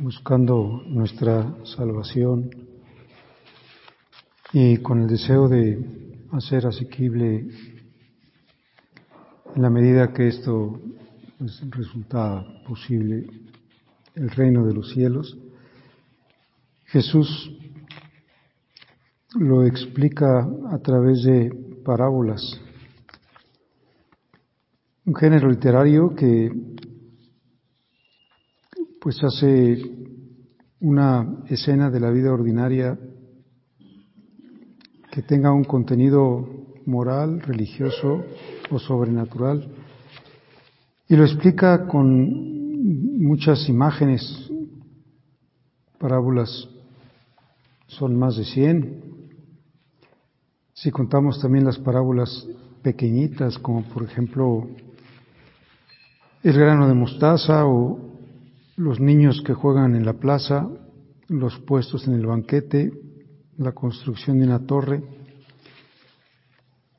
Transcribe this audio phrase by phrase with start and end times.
[0.00, 2.48] Buscando nuestra salvación
[4.50, 5.78] y con el deseo de
[6.32, 7.48] hacer asequible
[9.54, 10.80] en la medida que esto
[11.68, 13.26] resulta posible
[14.14, 15.36] el reino de los cielos,
[16.86, 17.52] Jesús
[19.38, 21.52] lo explica a través de
[21.84, 22.58] parábolas,
[25.04, 26.50] un género literario que
[29.00, 29.82] pues hace
[30.80, 32.98] una escena de la vida ordinaria
[35.10, 36.46] que tenga un contenido
[36.84, 38.22] moral, religioso
[38.70, 39.74] o sobrenatural
[41.08, 44.50] y lo explica con muchas imágenes,
[45.98, 46.68] parábolas
[47.86, 49.02] son más de 100.
[50.74, 52.46] Si contamos también las parábolas
[52.82, 54.68] pequeñitas, como por ejemplo
[56.42, 58.09] el grano de mostaza o
[58.80, 60.66] los niños que juegan en la plaza,
[61.28, 62.90] los puestos en el banquete,
[63.58, 65.02] la construcción de una torre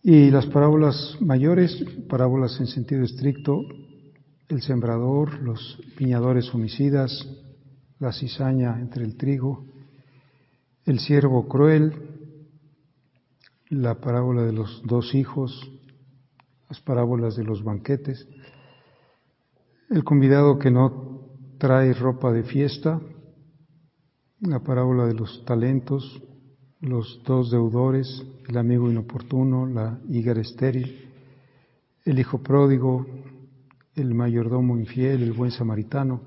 [0.04, 3.64] y las parábolas mayores, parábolas en sentido estricto,
[4.48, 7.28] el sembrador, los piñadores homicidas,
[7.98, 9.66] la cizaña entre el trigo,
[10.86, 11.94] el siervo cruel,
[13.70, 15.72] la parábola de los dos hijos,
[16.70, 18.28] las parábolas de los banquetes,
[19.90, 21.11] el convidado que no
[21.62, 23.00] trae ropa de fiesta,
[24.40, 26.20] la parábola de los talentos,
[26.80, 31.08] los dos deudores, el amigo inoportuno, la higuera estéril,
[32.04, 33.06] el hijo pródigo,
[33.94, 36.22] el mayordomo infiel, el buen samaritano.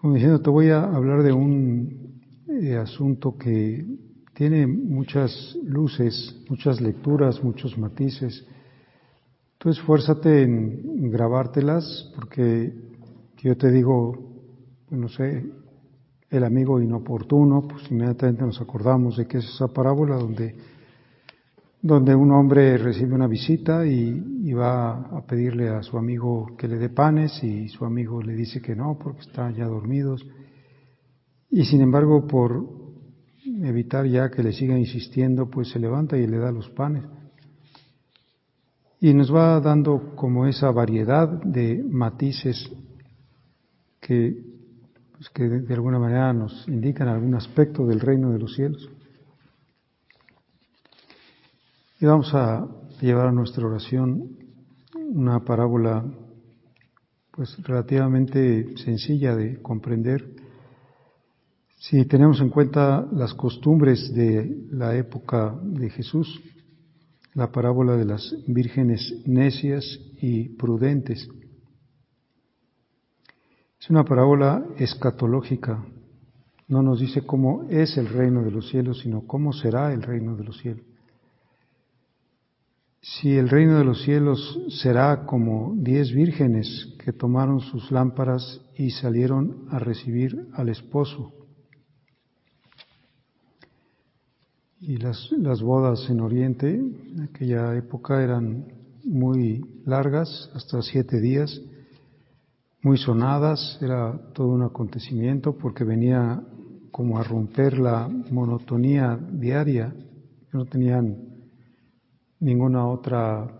[0.00, 3.86] Como diciendo, te voy a hablar de un eh, asunto que
[4.34, 8.44] tiene muchas luces, muchas lecturas, muchos matices.
[9.58, 12.90] Tú esfuérzate en grabártelas porque
[13.40, 14.31] yo te digo,
[14.92, 15.44] no sé,
[16.30, 20.54] el amigo inoportuno, pues inmediatamente nos acordamos de que es esa parábola donde,
[21.80, 26.76] donde un hombre recibe una visita y, va a pedirle a su amigo que le
[26.76, 30.26] dé panes y su amigo le dice que no porque están ya dormidos.
[31.50, 32.66] Y sin embargo, por
[33.62, 37.04] evitar ya que le siga insistiendo, pues se levanta y le da los panes.
[39.00, 42.70] Y nos va dando como esa variedad de matices
[44.00, 44.51] que
[45.22, 48.90] pues, que de alguna manera nos indican algún aspecto del reino de los cielos.
[52.00, 52.66] Y vamos a
[53.00, 54.36] llevar a nuestra oración
[54.94, 56.04] una parábola
[57.30, 60.28] pues relativamente sencilla de comprender
[61.78, 66.40] si tenemos en cuenta las costumbres de la época de Jesús,
[67.34, 69.84] la parábola de las vírgenes necias
[70.20, 71.28] y prudentes.
[73.82, 75.84] Es una parábola escatológica.
[76.68, 80.36] No nos dice cómo es el reino de los cielos, sino cómo será el reino
[80.36, 80.86] de los cielos.
[83.00, 88.90] Si el reino de los cielos será como diez vírgenes que tomaron sus lámparas y
[88.90, 91.32] salieron a recibir al esposo.
[94.80, 98.64] y las, las bodas en Oriente, en aquella época eran
[99.04, 101.60] muy largas, hasta siete días,
[102.82, 106.42] muy sonadas, era todo un acontecimiento porque venía
[106.90, 109.94] como a romper la monotonía diaria,
[110.52, 111.16] no tenían
[112.40, 113.50] ninguna otra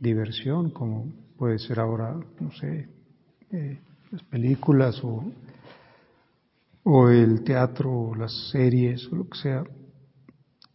[0.00, 2.88] diversión como puede ser ahora, no sé,
[3.52, 3.78] eh,
[4.10, 5.24] las películas o,
[6.84, 9.64] o el teatro o las series o lo que sea.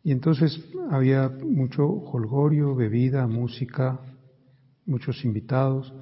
[0.03, 3.99] Y entonces había mucho holgorio, bebida, música,
[4.85, 5.93] muchos invitados.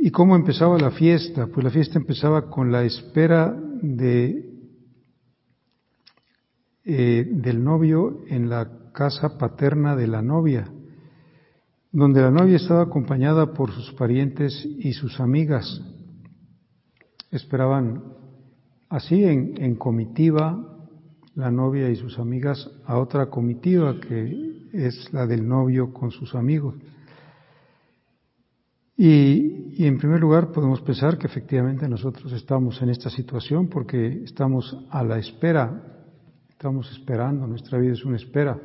[0.00, 1.48] ¿Y cómo empezaba la fiesta?
[1.48, 3.52] Pues la fiesta empezaba con la espera
[3.82, 4.48] de,
[6.84, 10.70] eh, del novio en la casa paterna de la novia,
[11.90, 15.82] donde la novia estaba acompañada por sus parientes y sus amigas.
[17.32, 18.04] Esperaban
[18.88, 20.78] así en, en comitiva
[21.34, 26.36] la novia y sus amigas a otra comitiva que es la del novio con sus
[26.36, 26.76] amigos.
[29.00, 34.76] Y, en primer lugar podemos pensar que efectivamente nosotros estamos en esta situación porque estamos
[34.90, 36.04] a la espera,
[36.48, 38.58] estamos esperando, nuestra vida es una espera,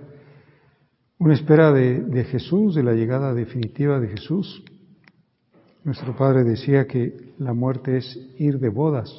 [1.19, 4.63] una espera de, de Jesús, de la llegada definitiva de Jesús.
[5.83, 9.15] Nuestro Padre decía que la muerte es ir de bodas,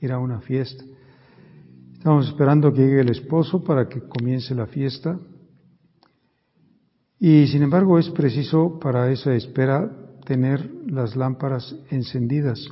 [0.00, 0.84] ir a una fiesta.
[1.94, 5.18] Estamos esperando que llegue el esposo para que comience la fiesta.
[7.18, 12.66] Y sin embargo es preciso para esa espera tener las lámparas encendidas,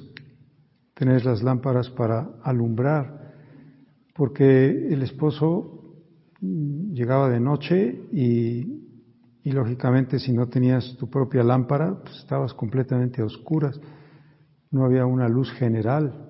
[0.94, 3.34] tener las lámparas para alumbrar,
[4.14, 5.94] porque el esposo
[6.40, 8.80] llegaba de noche y,
[9.42, 13.80] y lógicamente si no tenías tu propia lámpara, pues estabas completamente a oscuras,
[14.70, 16.28] no había una luz general,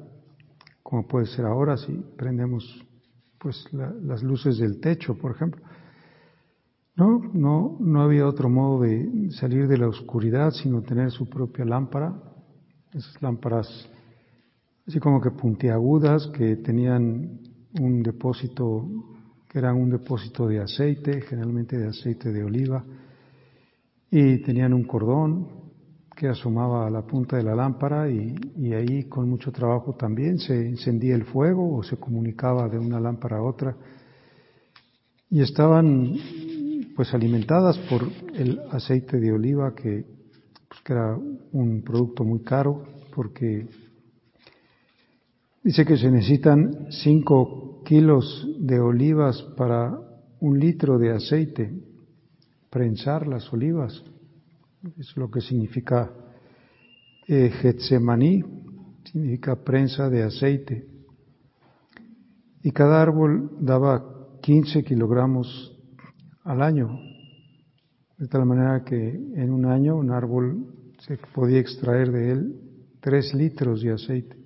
[0.82, 2.84] como puede ser ahora si prendemos
[3.38, 5.62] pues la, las luces del techo, por ejemplo.
[7.00, 11.64] No, no, no había otro modo de salir de la oscuridad sino tener su propia
[11.64, 12.12] lámpara,
[12.92, 13.88] esas lámparas
[14.86, 17.40] así como que puntiagudas que tenían
[17.80, 18.86] un depósito,
[19.48, 22.84] que eran un depósito de aceite, generalmente de aceite de oliva,
[24.10, 25.48] y tenían un cordón
[26.14, 30.38] que asomaba a la punta de la lámpara y, y, ahí con mucho trabajo también
[30.38, 33.74] se encendía el fuego o se comunicaba de una lámpara a otra.
[35.30, 36.18] Y estaban
[37.00, 40.04] pues alimentadas por el aceite de oliva que,
[40.68, 42.84] pues, que era un producto muy caro
[43.16, 43.66] porque
[45.64, 49.98] dice que se necesitan cinco kilos de olivas para
[50.40, 51.72] un litro de aceite,
[52.68, 54.04] prensar las olivas
[54.98, 56.12] es lo que significa
[57.28, 58.44] eh, Getsemaní,
[59.04, 60.86] significa prensa de aceite.
[62.62, 65.79] Y cada árbol daba 15 kilogramos
[66.50, 66.98] al año,
[68.18, 70.66] de tal manera que en un año un árbol
[70.98, 72.60] se podía extraer de él
[73.00, 74.36] 3 litros de aceite.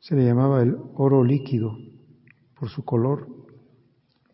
[0.00, 1.78] Se le llamaba el oro líquido
[2.58, 3.26] por su color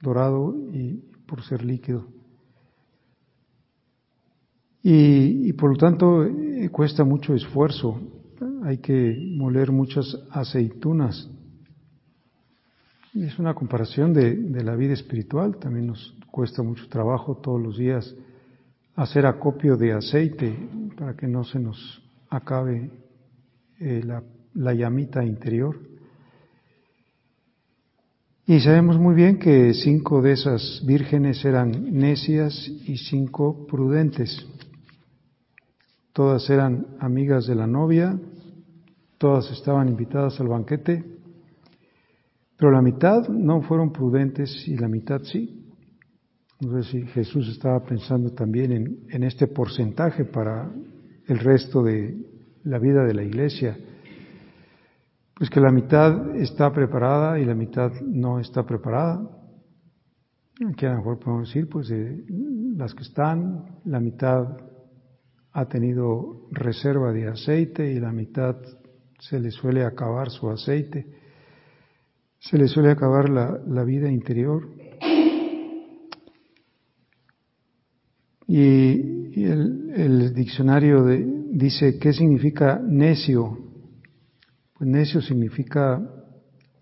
[0.02, 0.94] dorado y
[1.26, 2.08] por ser líquido.
[4.82, 8.00] Y, y, por lo tanto eh, cuesta mucho esfuerzo,
[8.64, 11.30] hay que moler muchas aceitunas.
[13.20, 18.14] Es una comparación de, la vida espiritual, también nos cuesta mucho trabajo todos los días
[18.94, 20.56] hacer acopio de aceite
[20.96, 22.00] para que no se nos
[22.30, 22.92] acabe
[23.80, 24.22] eh, la,
[24.54, 25.80] la llamita interior.
[28.46, 34.46] Y sabemos muy bien que cinco de esas vírgenes eran necias y cinco prudentes.
[36.12, 38.16] Todas eran amigas de la novia,
[39.18, 41.17] todas estaban invitadas al banquete,
[42.58, 45.64] pero la mitad no fueron prudentes y la mitad sí.
[46.60, 50.68] No sé si Jesús estaba pensando también en, este porcentaje para
[51.28, 52.20] el resto de
[52.64, 53.78] la vida de la iglesia.
[55.34, 59.20] Pues que la mitad está preparada y la mitad no está preparada.
[60.68, 61.92] Aquí a lo mejor podemos decir, pues
[62.76, 64.56] las que están, la mitad
[65.52, 68.56] ha tenido reserva de aceite y la mitad
[69.20, 71.17] se le suele acabar su aceite,
[72.40, 74.68] se le suele acabar la, la vida interior.
[78.46, 83.58] Y, el, diccionario de, dice, ¿qué significa necio?
[84.72, 86.00] Pues necio significa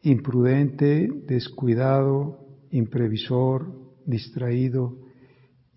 [0.02, 2.38] imprudente, descuidado,
[2.70, 3.66] imprevisor,
[4.04, 4.96] distraído,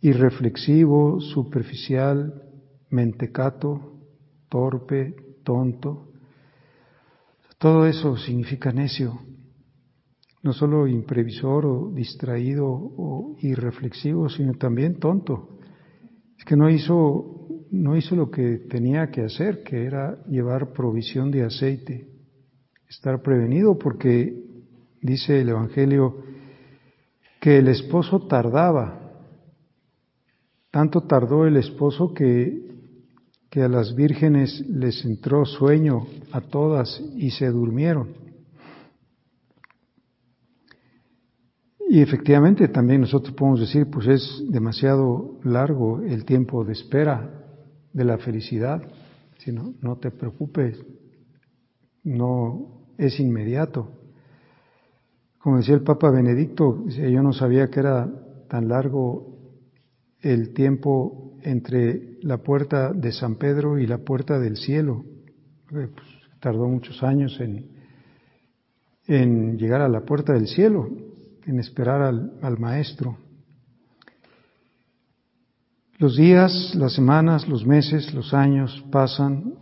[0.02, 2.44] irreflexivo, superficial,
[2.90, 4.00] mentecato,
[4.48, 6.12] torpe, tonto.
[7.58, 9.29] Todo eso significa necio.
[10.42, 15.60] No solo imprevisor o distraído o irreflexivo, sino también tonto.
[16.38, 21.30] Es que no hizo, no hizo lo que tenía que hacer, que era llevar provisión
[21.32, 22.08] de aceite,
[22.88, 24.34] estar prevenido, porque
[25.02, 26.24] dice el Evangelio
[27.42, 28.96] que el esposo tardaba.
[30.72, 32.68] Tanto tardó el esposo que,
[33.50, 38.29] que a las vírgenes les entró sueño a todas y se durmieron.
[41.92, 47.48] Y efectivamente también nosotros podemos decir, pues es demasiado largo el tiempo de espera
[47.92, 48.84] de la felicidad.
[49.40, 50.80] Si no, te preocupes,
[52.04, 53.90] no es inmediato.
[55.40, 58.08] Como decía el Papa Benedicto, yo no sabía que era
[58.48, 59.40] tan largo
[60.22, 65.06] el tiempo entre la puerta de San Pedro y la puerta del cielo.
[65.68, 65.90] Pues,
[66.40, 67.72] tardó muchos años en,
[69.08, 71.09] en llegar a la puerta del cielo
[71.46, 73.18] en esperar al, Maestro.
[75.98, 79.54] Los días, las semanas, los meses, los años pasan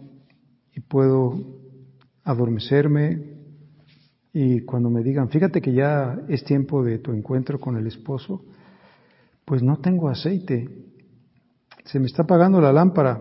[0.74, 1.34] y puedo
[2.24, 3.38] adormecerme
[4.34, 8.46] y cuando me digan, fíjate que ya es tiempo de tu encuentro con el esposo,
[9.46, 10.70] pues no tengo aceite,
[11.86, 13.20] se me está apagando la lámpara,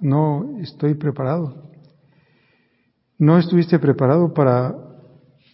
[0.00, 1.70] no estoy preparado.
[3.18, 4.74] No estuviste preparado para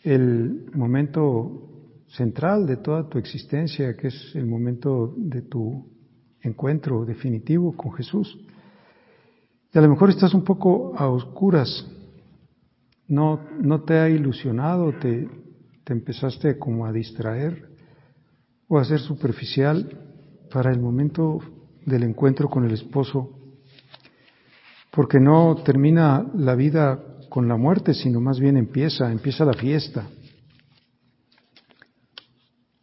[0.03, 1.74] el momento
[2.17, 5.91] central de toda tu existencia, que es el momento de tu
[6.41, 8.39] encuentro definitivo con Jesús.
[9.73, 11.87] Y a lo mejor estás un poco a oscuras,
[13.09, 15.29] no, no te ha ilusionado, te,
[15.83, 17.69] te empezaste como a distraer
[18.69, 19.89] o a ser superficial
[20.53, 21.41] para el momento
[21.85, 23.31] del encuentro con el esposo,
[24.91, 30.07] porque no termina la vida con la muerte, sino más bien empieza, empieza la fiesta.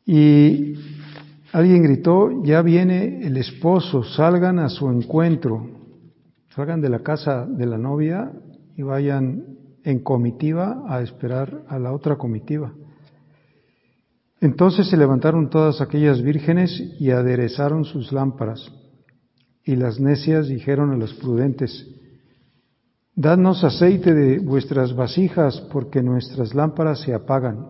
[0.05, 0.75] Y
[1.51, 5.67] alguien gritó, ya viene el esposo, salgan a su encuentro,
[6.55, 8.31] salgan de la casa de la novia
[8.75, 9.45] y vayan
[9.83, 12.73] en comitiva a esperar a la otra comitiva.
[14.39, 18.71] Entonces se levantaron todas aquellas vírgenes y aderezaron sus lámparas.
[19.63, 21.87] Y las necias dijeron a los prudentes,
[23.13, 27.67] Dadnos aceite de vuestras vasijas, porque nuestras lámparas se apagan.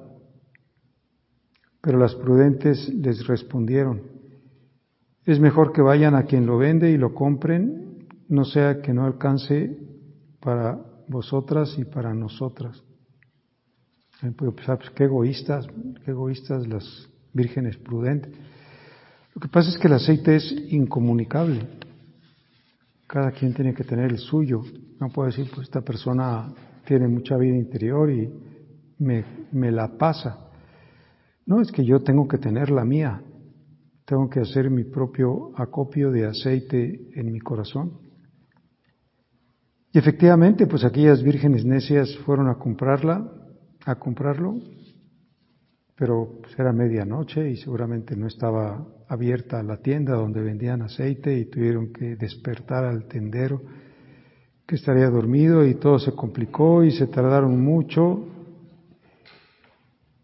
[1.81, 4.01] Pero las prudentes les respondieron,
[5.25, 9.05] es mejor que vayan a quien lo vende y lo compren, no sea que no
[9.05, 9.77] alcance
[10.39, 12.83] para vosotras y para nosotras.
[14.19, 15.67] Pensar, pues qué egoístas,
[16.05, 18.31] qué egoístas las vírgenes prudentes.
[19.33, 21.61] Lo que pasa es que el aceite es incomunicable.
[23.07, 24.61] Cada quien tiene que tener el suyo.
[24.99, 26.53] No puedo decir, pues esta persona
[26.85, 28.29] tiene mucha vida interior y
[28.99, 30.50] me la pasa.
[31.45, 33.21] No, es que yo tengo que tener la mía,
[34.05, 37.99] tengo que hacer mi propio acopio de aceite en mi corazón.
[39.93, 43.29] Y efectivamente, pues aquellas vírgenes necias fueron a comprarla,
[43.85, 44.55] a comprarlo,
[45.95, 51.45] pero pues era medianoche y seguramente no estaba abierta la tienda donde vendían aceite y
[51.45, 53.61] tuvieron que despertar al tendero
[54.65, 58.25] que estaría dormido y todo se complicó y se tardaron mucho.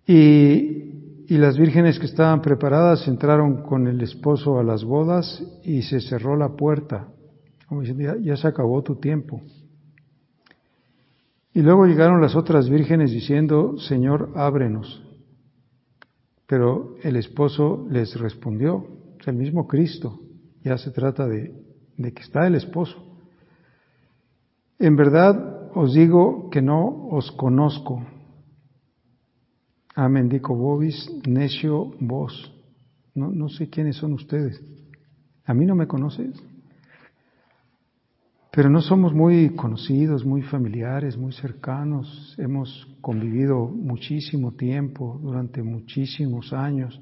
[0.07, 0.86] Y
[1.29, 5.99] y las vírgenes que estaban preparadas entraron con el esposo a las bodas y se
[5.99, 7.09] cerró la puerta.
[7.67, 9.41] Como diciendo, ya, se acabó tu tiempo.
[11.53, 15.03] Y luego llegaron las otras vírgenes diciendo, Señor, ábrenos.
[16.45, 18.87] Pero el esposo les respondió,
[19.19, 20.21] es el mismo Cristo,
[20.63, 21.61] ya se trata de,
[21.97, 23.03] de que está el esposo.
[24.79, 28.01] En verdad os digo que no os conozco.
[29.99, 32.53] Amén, dico vobis, necio vos.
[33.15, 34.61] No, no sé quiénes son ustedes.
[35.43, 36.39] ¿A mí no me conoces?
[38.51, 42.35] Pero no somos muy conocidos, muy familiares, muy cercanos.
[42.37, 47.01] Hemos convivido muchísimo tiempo, durante muchísimos años.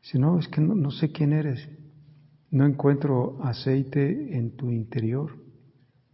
[0.00, 1.68] Si no, es que no sé quién eres.
[2.50, 5.36] No encuentro aceite en tu interior.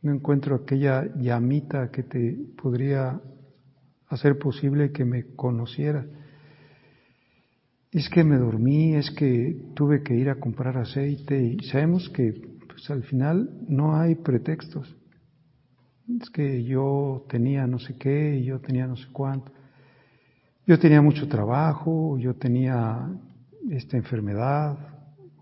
[0.03, 3.21] No encuentro aquella llamita que te podría
[4.11, 6.05] hacer posible que me conociera.
[7.93, 12.35] Es que me dormí, es que tuve que ir a comprar aceite y sabemos que
[12.69, 14.97] pues, al final no hay pretextos.
[16.21, 19.53] Es que yo tenía no sé qué yo tenía no sé cuánto.
[20.67, 23.09] Yo tenía mucho trabajo, yo tenía
[23.71, 24.77] esta enfermedad,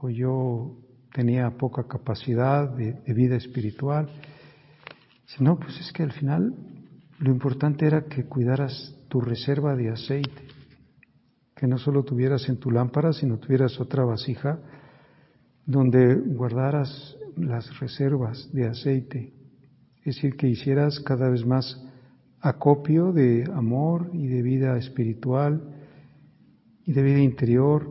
[0.00, 0.78] o yo
[1.12, 4.08] tenía poca capacidad de, de vida espiritual.
[5.26, 6.54] Si no, pues es que al final
[7.18, 10.42] lo importante era que cuidaras tu reserva de aceite,
[11.54, 14.60] que no solo tuvieras en tu lámpara, sino tuvieras otra vasija
[15.66, 19.32] donde guardaras las reservas de aceite,
[19.98, 21.84] es decir, que hicieras cada vez más
[22.40, 25.75] acopio de amor y de vida espiritual
[26.87, 27.87] y de vida interior,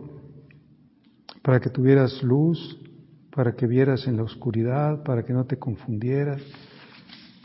[1.44, 2.80] para que tuvieras luz,
[3.32, 6.42] para que vieras en la oscuridad, para que no te confundieras,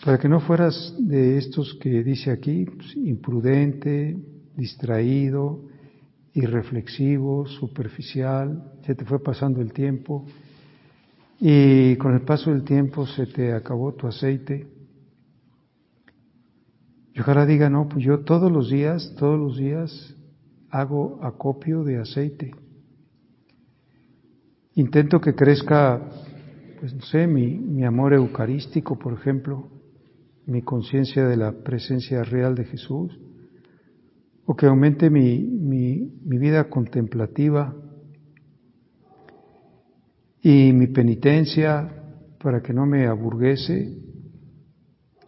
[0.05, 4.17] para que no fueras de estos que dice aquí, pues, imprudente,
[4.57, 5.63] distraído,
[6.35, 10.27] irreflexivo, superficial, ya te fue pasando el tiempo
[11.39, 14.67] y con el paso del tiempo se te acabó tu aceite.
[17.15, 20.17] Y ojalá diga, no, pues yo todos los días, todos los días
[20.71, 22.53] hago acopio de aceite.
[24.75, 26.01] Intento que crezca,
[26.81, 29.69] pues no sé, mi, mi amor eucarístico, por ejemplo,
[30.53, 33.19] mi conciencia de la presencia real de Jesús,
[34.45, 37.75] o que aumente mi, mi, vida contemplativa
[40.43, 41.89] y mi penitencia
[42.39, 43.97] para que no me aburguese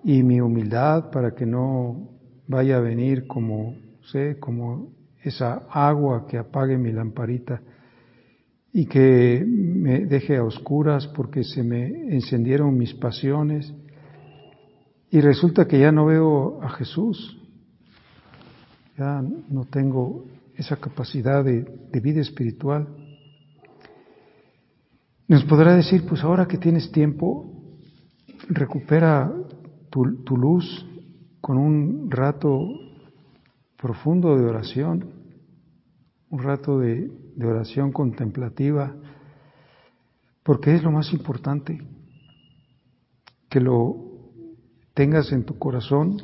[0.02, 2.11] y mi humildad para que no
[2.47, 7.62] vaya a venir como sé, como esa agua que apague mi lamparita
[8.73, 13.73] y que me deje a oscuras porque se me encendieron mis pasiones
[15.14, 17.38] y resulta que ya no veo a Jesús,
[18.99, 21.62] ya no tengo esa capacidad de,
[22.02, 22.88] vida espiritual.
[25.28, 27.49] Nos podrá decir, pues ahora que tienes tiempo,
[28.49, 29.33] recupera
[29.88, 30.85] tu, tu luz
[31.40, 32.66] con un rato
[33.76, 35.11] profundo de oración,
[36.28, 38.97] un rato de, de oración contemplativa,
[40.42, 41.78] porque es lo más importante,
[43.49, 44.13] que lo
[44.95, 46.17] tengas en tu corazón,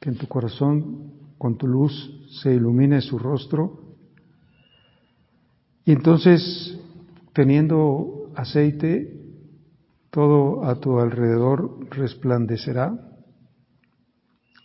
[0.00, 1.92] que en tu corazón con tu luz
[2.42, 3.96] se ilumine su rostro,
[5.84, 6.80] y entonces
[7.34, 9.20] teniendo aceite,
[10.10, 12.96] todo a tu alrededor resplandecerá,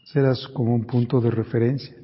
[0.06, 1.96] serás como un punto de referencia.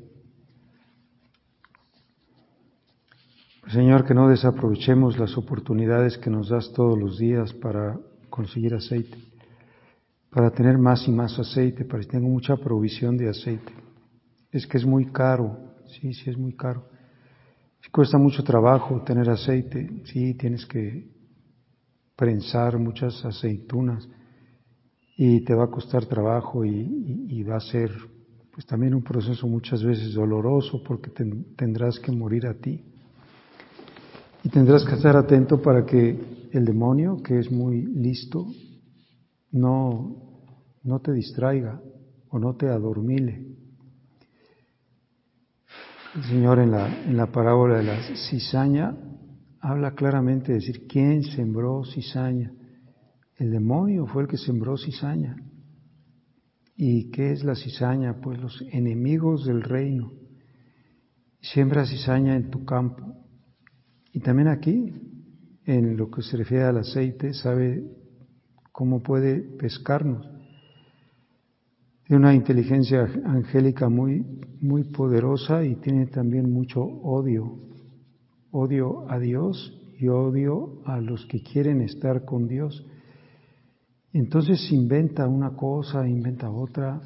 [3.72, 9.18] Señor, que no desaprovechemos las oportunidades que nos das todos los días para conseguir aceite,
[10.36, 13.71] para tener más y más aceite, para que tenga mucha provisión de aceite.
[14.52, 16.89] Es que es muy caro, sí, sí es muy caro.
[17.89, 21.10] Cuesta mucho trabajo tener aceite, sí, tienes que
[22.17, 24.06] prensar muchas aceitunas
[25.15, 27.91] y te va a costar trabajo y, va a ser
[28.52, 31.12] pues también un proceso muchas veces doloroso porque
[31.56, 32.84] tendrás que morir a ti.
[34.43, 38.45] Y tendrás que estar atento para que el demonio, que es muy listo,
[39.54, 40.25] no,
[40.86, 41.82] no te distraiga
[42.30, 43.43] o no te adormile.
[46.15, 47.98] El Señor en la, en la parábola de la
[48.30, 48.95] cizaña
[49.60, 52.54] habla claramente de decir, ¿quién sembró cizaña?
[53.36, 55.36] El demonio fue el que sembró cizaña.
[56.78, 58.21] ¿Y qué es la cizaña?
[58.21, 60.13] Pues los enemigos del reino.
[61.41, 63.26] Siembra cizaña en tu campo.
[64.13, 64.93] Y también aquí,
[65.65, 67.84] en lo que se refiere al aceite, sabe
[68.71, 70.35] cómo puede pescarnos
[72.06, 74.24] tiene una inteligencia angélica muy,
[74.62, 77.60] muy poderosa y tiene también mucho odio.
[78.52, 82.86] Odio a Dios y odio a los que quieren estar con Dios.
[84.13, 87.02] Entonces inventa una cosa, inventa otra,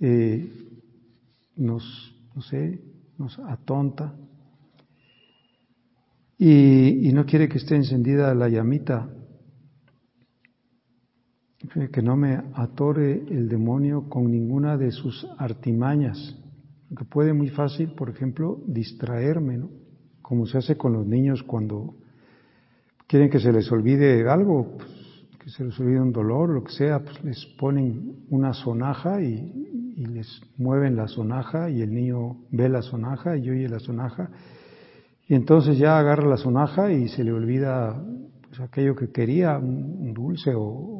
[0.00, 0.52] eh,
[1.56, 1.84] nos,
[2.34, 2.82] no sé,
[3.18, 4.16] nos atonta
[6.36, 9.08] y, y no quiere que esté encendida la llamita
[11.90, 16.36] que no me atore el demonio con ninguna de sus artimañas,
[16.96, 19.62] que puede muy fácil, por ejemplo, distraerme.
[20.20, 21.94] Como se hace con los niños cuando
[23.06, 24.88] quieren que se les olvide algo, pues,
[25.38, 29.68] que se les olvide un dolor, lo que sea, pues les ponen una sonaja y,
[29.94, 34.30] les mueven la sonaja y el niño ve la sonaja y oye la sonaja
[35.28, 38.02] y entonces ya agarra la sonaja y se le olvida
[38.48, 40.91] pues, aquello que quería, un, dulce o, o,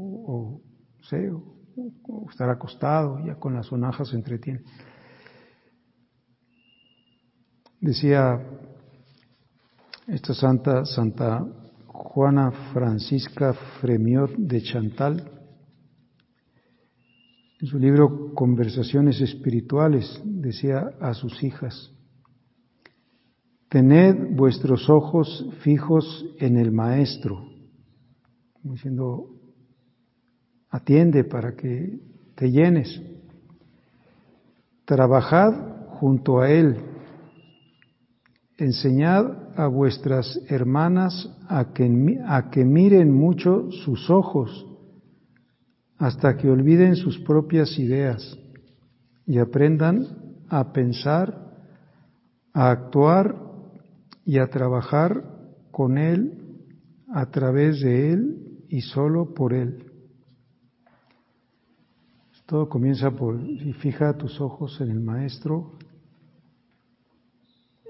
[1.11, 4.63] o, estar acostado, ya con las sonajas se entretiene.
[7.81, 8.41] Decía
[10.07, 11.45] esta santa, Santa
[11.87, 15.31] Juana Francisca Fremiot de Chantal,
[17.61, 21.93] en su libro Conversaciones Espirituales, decía a sus hijas,
[23.69, 27.43] Tened vuestros ojos fijos en el Maestro,
[28.63, 29.42] diciendo,
[30.73, 32.01] atiende para que
[32.35, 33.01] te llenes.
[34.85, 35.53] trabajad
[36.01, 36.77] junto a él,
[38.59, 44.67] enseñad a vuestras hermanas a que, a que miren mucho sus ojos
[45.99, 48.37] hasta que olviden sus propias ideas
[49.25, 50.07] y aprendan
[50.49, 51.53] a pensar,
[52.53, 53.37] a actuar
[54.25, 55.23] y a trabajar
[55.71, 56.59] con Él,
[57.15, 59.92] a través de Él y solo por Él.
[62.47, 65.79] Todo comienza por, y fija tus ojos en el Maestro,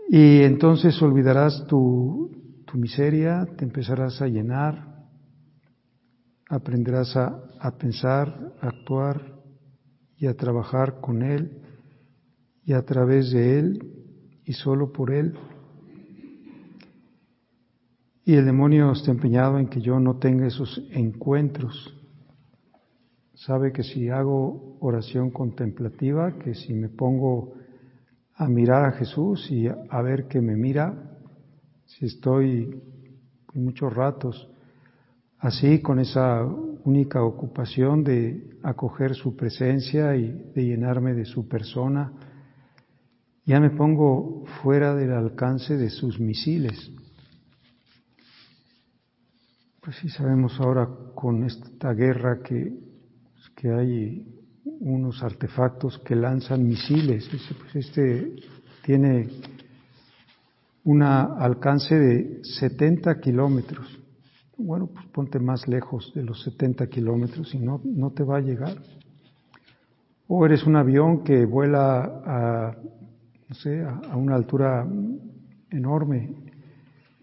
[0.09, 2.31] y entonces olvidarás tu,
[2.67, 5.07] tu miseria, te empezarás a llenar,
[6.51, 9.41] aprenderás a, a pensar, a actuar
[10.19, 11.63] y a trabajar con Él
[12.65, 13.93] y a través de Él
[14.45, 15.35] y solo por Él.
[18.25, 21.99] Y el demonio está empeñado en que yo no tenga esos encuentros.
[23.47, 27.55] Sabe que si hago oración contemplativa, que si me pongo
[28.37, 31.19] a mirar a Jesús y a ver que me mira,
[31.85, 32.81] si estoy
[33.55, 34.49] muchos ratos
[35.39, 42.13] así con esa única ocupación de acoger su presencia y de llenarme de su persona,
[43.45, 46.93] ya me pongo fuera del alcance de sus misiles.
[49.81, 52.82] Pues sí sabemos ahora con esta guerra que,
[53.63, 54.27] que hay
[54.81, 57.31] unos artefactos que lanzan misiles.
[57.31, 58.35] Pues este
[58.85, 59.29] tiene
[60.83, 63.87] un alcance de 70 kilómetros.
[64.59, 68.41] Bueno, pues ponte más lejos de los 70 kilómetros y no, no te va a
[68.41, 68.75] llegar.
[70.27, 72.77] O eres un avión que vuela a,
[73.49, 74.85] no sé, a una altura
[75.71, 76.35] enorme.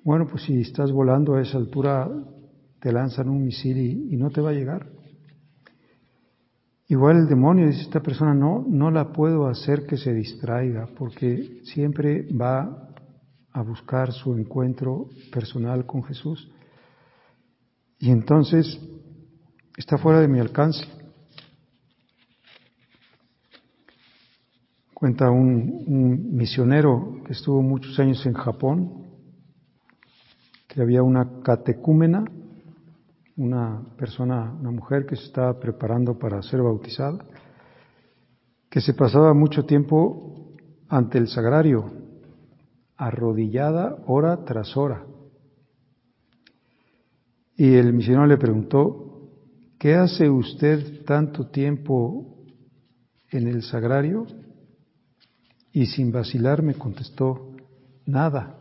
[0.06, 2.10] Bueno, pues si estás volando a esa altura
[2.80, 4.99] te lanzan un misil y, no te va a llegar.
[6.92, 11.62] Igual el demonio dice, esta persona no, no la puedo hacer que se distraiga porque
[11.64, 12.90] siempre va
[13.52, 16.52] a buscar su encuentro personal con Jesús.
[18.00, 18.80] Y entonces
[19.78, 20.84] está fuera de mi alcance.
[24.92, 29.06] Cuenta un, un misionero que estuvo muchos años en Japón,
[30.68, 32.26] que había una catecúmena
[33.40, 37.24] una persona, una mujer que se estaba preparando para ser bautizada,
[38.70, 40.56] que se pasaba mucho tiempo
[40.90, 41.90] ante el sagrario,
[42.98, 45.06] arrodillada hora tras hora.
[47.56, 49.30] Y el misionero le preguntó,
[49.80, 52.44] ¿qué hace usted tanto tiempo
[53.30, 54.28] en el sagrario?
[55.72, 57.54] Y sin vacilar me contestó,
[58.06, 58.58] nada.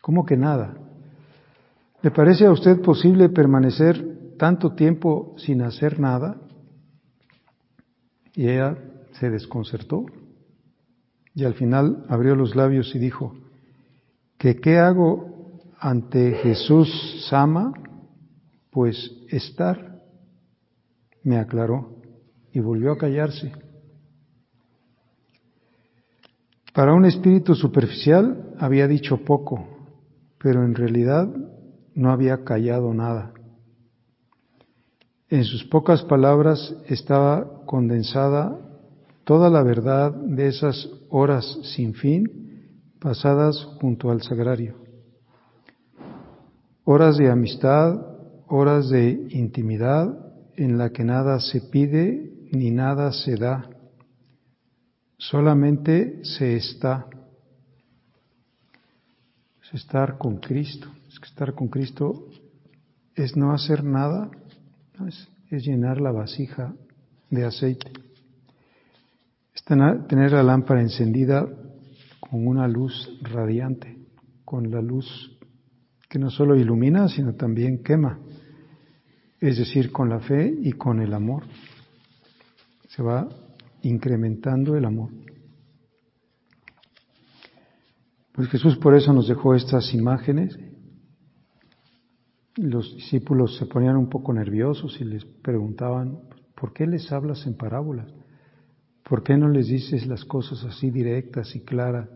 [0.00, 0.89] ¿Cómo que nada?
[2.02, 6.40] ¿Le parece a usted posible permanecer tanto tiempo sin hacer nada?
[8.34, 8.78] Y ella
[9.12, 10.06] se desconcertó
[11.34, 13.34] y al final abrió los labios y dijo,
[14.38, 17.72] ¿que qué hago ante Jesús Sama?
[18.70, 20.00] Pues estar,
[21.22, 21.96] me aclaró
[22.52, 23.52] y volvió a callarse.
[26.72, 29.66] Para un espíritu superficial había dicho poco,
[30.38, 31.28] pero en realidad
[31.94, 33.32] no había callado nada.
[35.28, 38.58] En sus pocas palabras estaba condensada
[39.24, 44.74] toda la verdad de esas horas sin fin pasadas junto al sagrario.
[46.84, 47.94] Horas de amistad,
[48.48, 50.12] horas de intimidad
[50.56, 53.70] en la que nada se pide ni nada se da,
[55.16, 57.06] solamente se está.
[59.62, 60.88] Es estar con Cristo
[61.26, 62.26] estar con Cristo
[63.14, 64.30] es no hacer nada,
[65.06, 66.74] es, llenar la vasija
[67.28, 67.92] de aceite.
[69.54, 71.46] Es tener la lámpara encendida
[72.20, 73.98] con una luz radiante,
[74.44, 75.36] con la luz
[76.08, 78.18] que no solo ilumina, sino también quema,
[79.40, 81.44] es decir, con la fe y con el amor.
[82.88, 83.28] Se va
[83.82, 85.10] incrementando el amor.
[88.32, 90.58] Pues Jesús por eso nos dejó estas imágenes
[92.56, 96.18] los discípulos se ponían un poco nerviosos y les preguntaban,
[96.54, 98.12] ¿por qué les hablas en parábolas?
[99.08, 102.08] ¿Por qué no les dices las cosas así directas y claras?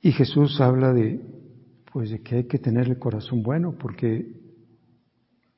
[0.00, 1.20] Y Jesús habla de,
[1.92, 4.38] pues de que hay que tener el corazón bueno, porque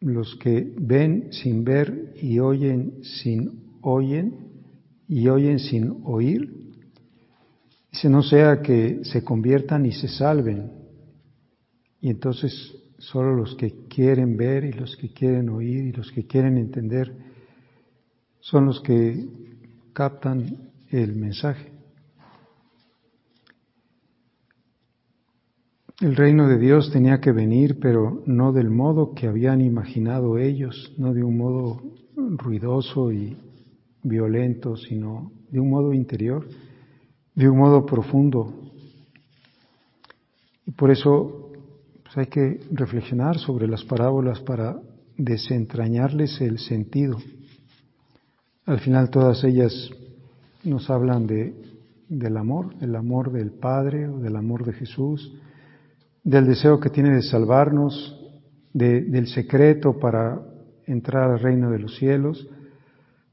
[0.01, 4.49] los que ven sin ver y oyen sin oyen
[5.07, 6.73] y oyen sin oír,
[7.93, 10.80] dice no sea que se conviertan y se salven,
[12.01, 16.27] y entonces solo los que quieren ver y los que quieren oír y los que
[16.27, 17.15] quieren entender
[18.41, 19.27] son los que
[19.93, 21.73] captan el mensaje.
[26.01, 30.95] El reino de Dios tenía que venir, pero no del modo que habían imaginado ellos,
[30.97, 31.83] no de un modo
[32.17, 33.37] ruidoso y
[34.03, 36.49] violento, sino de un modo interior,
[37.35, 38.73] de un modo profundo.
[40.65, 41.40] Y por eso
[42.13, 44.81] pues, hay que reflexionar sobre las parábolas para
[45.17, 47.19] desentrañarles el sentido.
[48.67, 49.91] Al final todas ellas
[50.65, 51.55] nos hablan de,
[52.09, 55.35] del amor, el amor del Padre o del amor de Jesús,
[56.25, 58.17] del deseo que tiene de salvarnos,
[58.73, 60.41] del secreto para
[60.87, 62.49] entrar al reino de los cielos,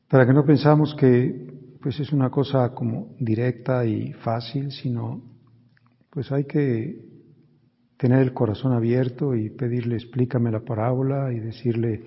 [0.08, 5.22] para que no pensamos que pues es una cosa como directa y fácil, sino
[6.10, 7.17] pues hay que
[7.98, 12.04] tener el corazón abierto y pedirle explícame la parábola y decirle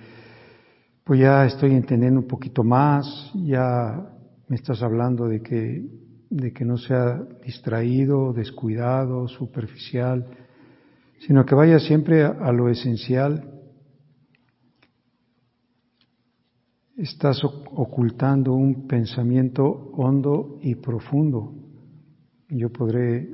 [1.04, 4.12] pues ya estoy entendiendo un poquito más, ya
[4.46, 5.82] me estás hablando de que
[6.30, 10.26] de que no sea distraído, descuidado, superficial,
[11.26, 13.60] sino que vaya siempre a, lo esencial.
[16.96, 21.52] Estás ocultando un pensamiento hondo y profundo.
[22.48, 23.28] Yo podré,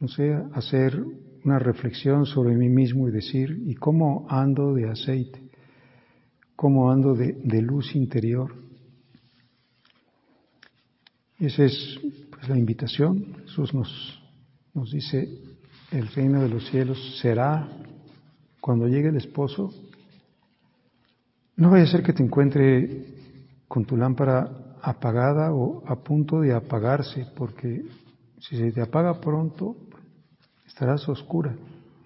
[0.00, 1.04] no sé, hacer
[1.44, 5.40] una reflexión sobre mí mismo y decir, ¿y cómo ando de aceite?
[6.54, 8.54] ¿Cómo ando de, luz interior?
[11.38, 12.00] Esa es
[12.30, 13.36] pues, la invitación.
[13.42, 14.22] Jesús nos,
[14.74, 15.28] nos dice,
[15.90, 17.68] el reino de los cielos será
[18.60, 19.70] cuando llegue el esposo.
[21.56, 23.06] No vaya a ser que te encuentre
[23.66, 27.82] con tu lámpara apagada o a punto de apagarse, porque
[28.38, 29.76] si se te apaga pronto,
[30.72, 31.54] estarás oscura,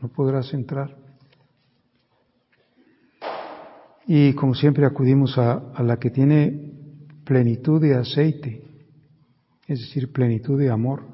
[0.02, 0.96] no podrás entrar.
[4.09, 6.72] Y como siempre acudimos a, a la que tiene
[7.24, 8.64] plenitud de aceite,
[9.68, 11.05] es decir, plenitud de amor.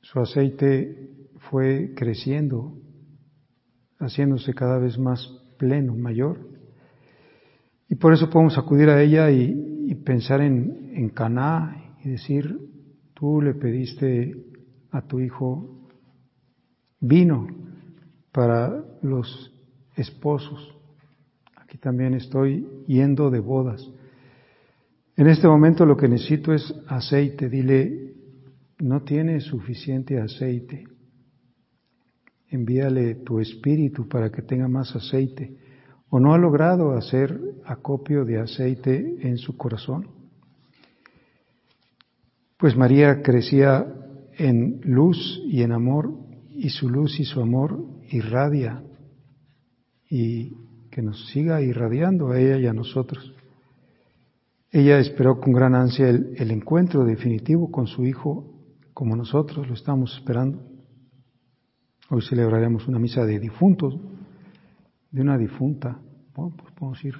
[0.00, 2.72] Su aceite fue creciendo,
[3.98, 5.20] haciéndose cada vez más
[5.58, 6.48] pleno, mayor.
[7.90, 12.58] Y por eso podemos acudir a ella y, pensar en, en Caná y decir,
[13.12, 14.45] tú le pediste
[14.96, 15.88] a tu hijo
[17.00, 17.46] vino
[18.32, 19.52] para los
[19.94, 20.74] esposos.
[21.56, 23.86] Aquí también estoy yendo de bodas.
[25.16, 27.48] En este momento lo que necesito es aceite.
[27.50, 28.14] Dile,
[28.78, 30.84] no tiene suficiente aceite.
[32.48, 35.56] Envíale tu espíritu para que tenga más aceite.
[36.08, 40.08] ¿O no ha logrado hacer acopio de aceite en su corazón?
[42.56, 44.05] Pues María crecía
[44.38, 46.12] en luz y en amor,
[46.50, 48.82] y su luz y su amor irradia,
[50.08, 50.54] y
[50.90, 53.34] que nos siga irradiando a ella y a nosotros.
[54.70, 58.52] Ella esperó con gran ansia el, encuentro definitivo con su Hijo
[58.92, 60.62] como nosotros lo estamos esperando.
[62.10, 63.98] Hoy celebraremos una misa de difuntos,
[65.10, 66.00] de una difunta.
[66.34, 67.14] Bueno, pues podemos ir.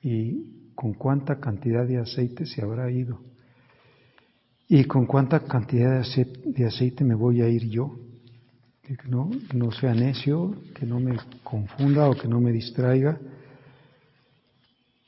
[0.00, 3.20] ¿Y con cuánta cantidad de aceite se habrá ido?
[4.68, 6.02] ¿Y con cuánta cantidad
[6.44, 7.98] de aceite, me voy a ir yo?
[8.82, 13.18] Que no, no sea necio, que no me confunda o que no me distraiga.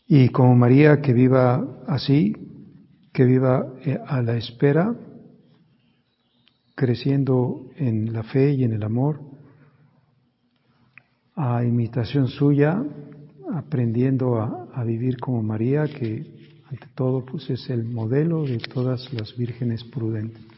[0.06, 2.34] Y como María, que viva así,
[3.12, 4.94] que viva eh, a la espera
[6.76, 9.20] creciendo en la fe y en el amor,
[11.34, 12.80] a imitación suya,
[13.52, 16.38] aprendiendo a, a, vivir como María, que
[16.70, 20.57] ante todo pues es el modelo de todas las vírgenes prudentes.